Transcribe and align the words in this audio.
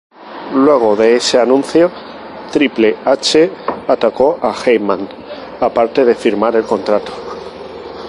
Luego 0.55 0.95
de 0.95 1.17
ese 1.17 1.39
anuncio, 1.39 1.91
Triple 2.51 2.95
H 3.05 3.51
atacó 3.87 4.39
a 4.41 4.51
Heyman 4.51 5.07
aparte 5.59 6.03
de 6.03 6.15
firmar 6.15 6.55
el 6.55 6.63
contrato. 6.63 7.11